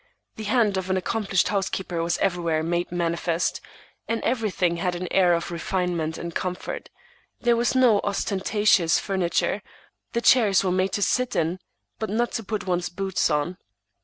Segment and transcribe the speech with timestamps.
[0.35, 3.61] The hand of an accomplished housekeeper was everywhere made manifest,
[4.07, 6.89] and everything had an air of refinement and comfort.
[7.39, 9.61] There was no ostentatious furniture;
[10.13, 11.59] the chairs were made to sit in,
[11.99, 13.59] but not to put one's boots on.